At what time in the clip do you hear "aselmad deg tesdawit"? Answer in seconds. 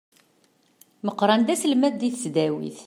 1.53-2.79